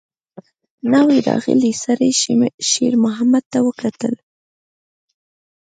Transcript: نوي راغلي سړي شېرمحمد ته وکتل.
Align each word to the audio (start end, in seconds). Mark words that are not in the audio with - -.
نوي 0.93 1.17
راغلي 1.27 1.71
سړي 1.83 2.11
شېرمحمد 2.71 3.43
ته 3.51 3.59
وکتل. 3.67 4.13